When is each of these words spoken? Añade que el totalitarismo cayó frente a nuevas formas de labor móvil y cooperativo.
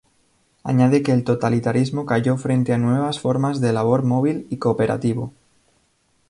Añade 0.63 1.03
que 1.03 1.11
el 1.11 1.23
totalitarismo 1.23 2.07
cayó 2.07 2.35
frente 2.35 2.73
a 2.73 2.79
nuevas 2.79 3.19
formas 3.19 3.61
de 3.61 3.71
labor 3.71 4.01
móvil 4.01 4.47
y 4.49 4.57
cooperativo. 4.57 5.31